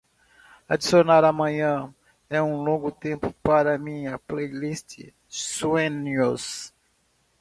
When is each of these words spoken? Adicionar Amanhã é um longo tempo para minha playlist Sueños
Adicionar 0.67 1.23
Amanhã 1.25 1.93
é 2.27 2.41
um 2.41 2.63
longo 2.63 2.91
tempo 2.91 3.31
para 3.43 3.77
minha 3.77 4.17
playlist 4.17 5.13
Sueños 5.29 6.73